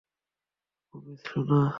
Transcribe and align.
Promise, 0.93 1.19
সোনা। 1.27 1.61